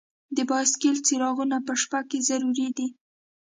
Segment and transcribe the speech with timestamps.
[0.35, 2.87] د بایسکل څراغونه په شپه کې ضرور دي.